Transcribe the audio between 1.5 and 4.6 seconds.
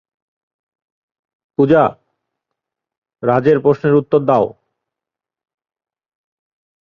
পূজা, রাজের প্রশ্নের উত্তর দাও।